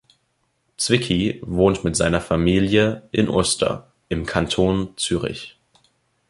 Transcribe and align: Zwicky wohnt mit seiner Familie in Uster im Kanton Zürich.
Zwicky 0.77 1.39
wohnt 1.45 1.83
mit 1.83 1.95
seiner 1.95 2.21
Familie 2.21 3.07
in 3.11 3.29
Uster 3.29 3.93
im 4.09 4.25
Kanton 4.25 4.97
Zürich. 4.97 5.59